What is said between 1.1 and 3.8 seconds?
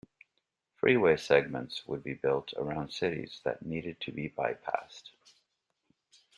segments would be built around cities that